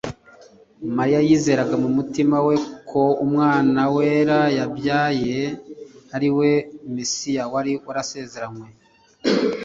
[0.97, 2.55] Mariya yizeraga mu mutima we
[2.89, 5.39] ko umwana wera yabyaye
[6.15, 6.49] ariwe
[6.95, 8.67] Mesiya wari warasezeranywe,